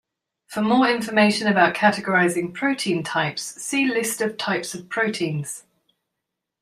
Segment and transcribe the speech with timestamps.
[0.47, 5.63] For more information about categorizing protein "types", see List of types of proteins.